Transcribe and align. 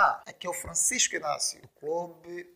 Olá, 0.00 0.22
aqui 0.24 0.46
é 0.46 0.50
o 0.50 0.54
Francisco 0.54 1.14
Inácio, 1.14 1.60
do 1.60 1.68
Clube 1.68 2.54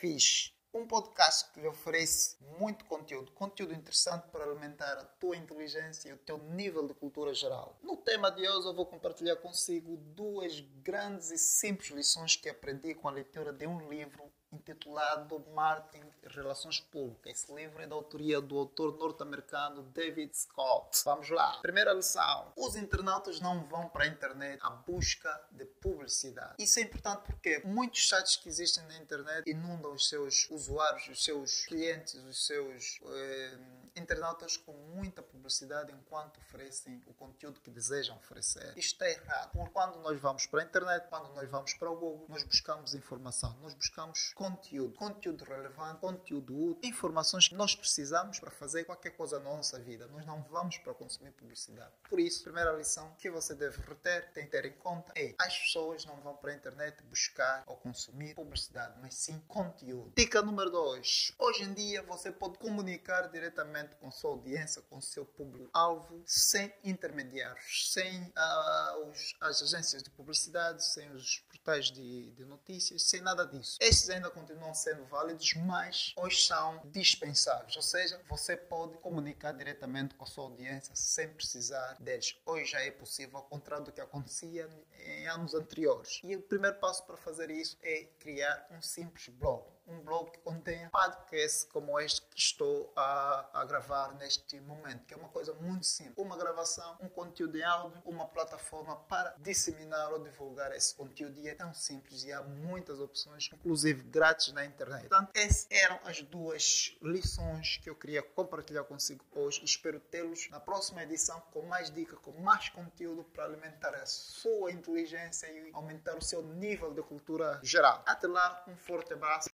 Fixe. 0.00 0.50
Um 0.74 0.88
podcast 0.88 1.52
que 1.52 1.60
lhe 1.60 1.68
oferece 1.68 2.36
muito 2.58 2.84
conteúdo, 2.86 3.30
conteúdo 3.30 3.72
interessante 3.72 4.26
para 4.32 4.42
alimentar 4.42 4.94
a 4.94 5.04
tua 5.04 5.36
inteligência 5.36 6.08
e 6.08 6.12
o 6.14 6.18
teu 6.18 6.36
nível 6.36 6.84
de 6.84 6.92
cultura 6.92 7.32
geral. 7.32 7.78
No 7.80 7.96
tema 7.98 8.28
de 8.28 8.48
hoje 8.48 8.66
eu 8.66 8.74
vou 8.74 8.86
compartilhar 8.86 9.36
consigo 9.36 9.96
duas 9.96 10.58
grandes 10.82 11.30
e 11.30 11.38
simples 11.38 11.90
lições 11.90 12.34
que 12.34 12.48
aprendi 12.48 12.92
com 12.92 13.06
a 13.06 13.12
leitura 13.12 13.52
de 13.52 13.68
um 13.68 13.88
livro 13.88 14.24
intitulado 14.54 15.44
Marketing 15.54 16.04
e 16.22 16.28
Relações 16.28 16.80
Públicas. 16.80 17.32
Esse 17.32 17.52
livro 17.54 17.82
é 17.82 17.86
da 17.86 17.94
autoria 17.94 18.40
do 18.40 18.56
autor 18.58 18.96
norte-americano 18.98 19.82
David 19.94 20.36
Scott. 20.36 21.02
Vamos 21.04 21.28
lá. 21.30 21.58
Primeira 21.60 21.92
lição. 21.92 22.52
Os 22.56 22.76
internautas 22.76 23.40
não 23.40 23.64
vão 23.64 23.88
para 23.88 24.04
a 24.04 24.06
internet 24.06 24.58
à 24.62 24.70
busca 24.70 25.40
de 25.50 25.64
publicidade. 25.64 26.54
Isso 26.58 26.78
é 26.78 26.82
importante 26.82 27.22
porque 27.26 27.60
muitos 27.64 28.08
sites 28.08 28.36
que 28.36 28.48
existem 28.48 28.84
na 28.84 28.98
internet 28.98 29.48
inundam 29.48 29.92
os 29.92 30.08
seus 30.08 30.48
usuários, 30.50 31.08
os 31.08 31.24
seus 31.24 31.66
clientes, 31.66 32.14
os 32.14 32.46
seus 32.46 33.00
eh, 33.06 33.58
internautas 34.04 34.56
com 34.56 34.72
muita 34.94 35.22
publicidade 35.22 35.92
enquanto 35.92 36.38
oferecem 36.38 37.02
o 37.06 37.14
conteúdo 37.14 37.60
que 37.60 37.70
desejam 37.70 38.16
oferecer. 38.16 38.72
Isto 38.76 39.02
é 39.02 39.12
errado. 39.12 39.50
Porque 39.52 39.70
quando 39.70 39.98
nós 40.00 40.20
vamos 40.20 40.46
para 40.46 40.60
a 40.60 40.64
internet, 40.64 41.08
quando 41.08 41.32
nós 41.34 41.50
vamos 41.50 41.74
para 41.74 41.90
o 41.90 41.96
Google, 41.96 42.26
nós 42.28 42.42
buscamos 42.44 42.94
informação, 42.94 43.56
nós 43.62 43.74
buscamos 43.74 44.32
conteúdo, 44.34 44.94
conteúdo 44.94 45.44
relevante, 45.44 46.00
conteúdo 46.00 46.70
útil, 46.70 46.88
informações 46.88 47.48
que 47.48 47.54
nós 47.54 47.74
precisamos 47.74 48.38
para 48.38 48.50
fazer 48.50 48.84
qualquer 48.84 49.10
coisa 49.10 49.38
na 49.38 49.50
nossa 49.50 49.78
vida. 49.78 50.06
Nós 50.08 50.26
não 50.26 50.42
vamos 50.42 50.76
para 50.78 50.92
consumir 50.92 51.32
publicidade. 51.32 51.92
Por 52.08 52.20
isso, 52.20 52.40
a 52.40 52.44
primeira 52.44 52.72
lição 52.72 53.14
que 53.18 53.30
você 53.30 53.54
deve 53.54 53.80
reter, 53.82 54.30
tem 54.32 54.44
que 54.44 54.50
ter 54.50 54.66
em 54.66 54.72
conta 54.72 55.12
é 55.16 55.34
as 55.38 55.58
pessoas 55.58 56.04
não 56.04 56.16
vão 56.20 56.36
para 56.36 56.52
a 56.52 56.54
internet 56.54 57.02
buscar 57.04 57.64
ou 57.66 57.76
consumir 57.76 58.34
publicidade, 58.34 58.98
mas 59.00 59.14
sim 59.14 59.38
conteúdo. 59.48 60.12
Dica 60.16 60.42
número 60.42 60.70
2. 60.70 61.34
Hoje 61.38 61.62
em 61.64 61.72
dia 61.72 62.02
você 62.02 62.30
pode 62.30 62.58
comunicar 62.58 63.28
diretamente 63.28 63.93
com 64.00 64.10
sua 64.10 64.30
audiência, 64.30 64.82
com 64.82 65.00
seu 65.00 65.24
público-alvo, 65.24 66.22
sem 66.26 66.72
intermediários, 66.82 67.92
sem 67.92 68.22
uh, 68.22 69.08
os, 69.08 69.34
as 69.40 69.62
agências 69.62 70.02
de 70.02 70.10
publicidade, 70.10 70.84
sem 70.84 71.10
os 71.12 71.38
portais 71.40 71.90
de, 71.90 72.30
de 72.32 72.44
notícias, 72.44 73.02
sem 73.02 73.20
nada 73.20 73.46
disso. 73.46 73.78
Esses 73.80 74.08
ainda 74.10 74.30
continuam 74.30 74.74
sendo 74.74 75.04
válidos, 75.06 75.54
mas 75.54 76.12
hoje 76.16 76.42
são 76.42 76.80
dispensáveis. 76.84 77.74
Ou 77.76 77.82
seja, 77.82 78.20
você 78.28 78.56
pode 78.56 78.96
comunicar 78.98 79.52
diretamente 79.52 80.14
com 80.14 80.24
a 80.24 80.26
sua 80.26 80.44
audiência 80.44 80.94
sem 80.94 81.28
precisar 81.28 81.96
deles. 82.00 82.36
Hoje 82.46 82.72
já 82.72 82.80
é 82.80 82.90
possível, 82.90 83.38
ao 83.38 83.44
contrário 83.44 83.84
do 83.84 83.92
que 83.92 84.00
acontecia 84.00 84.68
em 84.98 85.26
anos 85.28 85.54
anteriores. 85.54 86.20
E 86.22 86.36
o 86.36 86.42
primeiro 86.42 86.78
passo 86.78 87.04
para 87.04 87.16
fazer 87.16 87.50
isso 87.50 87.76
é 87.82 88.04
criar 88.18 88.66
um 88.70 88.80
simples 88.80 89.28
blog 89.28 89.74
um 89.86 90.00
blog 90.00 90.30
que 90.30 90.38
contenha 90.38 90.88
podcasts 90.90 91.64
como 91.64 91.98
este 92.00 92.22
que 92.22 92.38
estou 92.38 92.92
a, 92.96 93.48
a, 93.52 93.64
gravar 93.84 94.14
neste 94.14 94.58
momento, 94.60 95.04
que 95.04 95.14
é 95.14 95.16
uma 95.16 95.28
coisa 95.28 95.52
muito 95.54 95.84
simples. 95.84 96.16
Uma 96.16 96.36
gravação, 96.36 96.96
um 97.00 97.08
conteúdo 97.08 97.56
em 97.56 97.62
áudio, 97.62 98.02
uma 98.04 98.26
plataforma 98.26 98.96
para 98.96 99.34
disseminar 99.38 100.12
ou 100.12 100.22
divulgar 100.22 100.74
esse 100.74 100.94
conteúdo 100.94 101.38
e 101.38 101.48
é 101.48 101.54
tão 101.54 101.72
simples 101.74 102.24
e 102.24 102.32
há 102.32 102.42
muitas 102.42 102.98
opções, 102.98 103.50
inclusive 103.52 104.02
grátis 104.04 104.52
na 104.52 104.64
internet. 104.64 105.08
Portanto, 105.08 105.30
essas 105.34 105.66
eram 105.70 106.00
as 106.04 106.22
duas 106.22 106.96
lições 107.02 107.78
que 107.82 107.90
eu 107.90 107.94
queria 107.94 108.22
compartilhar 108.22 108.84
consigo 108.84 109.24
hoje. 109.32 109.62
Espero 109.62 110.00
tê-los 110.00 110.48
na 110.50 110.60
próxima 110.60 111.02
edição 111.02 111.40
com 111.52 111.62
mais 111.62 111.90
dicas, 111.90 112.18
com 112.20 112.32
mais 112.40 112.68
conteúdo 112.70 113.22
para 113.24 113.44
alimentar 113.44 113.94
a 113.94 114.06
sua 114.06 114.72
inteligência 114.72 115.46
e 115.46 115.70
aumentar 115.72 116.16
o 116.16 116.22
seu 116.22 116.42
nível 116.42 116.92
de 116.92 117.02
cultura 117.02 117.60
geral. 117.62 118.02
Até 118.06 118.26
lá, 118.26 118.64
um 118.66 118.76
forte 118.76 119.12
abraço. 119.12 119.50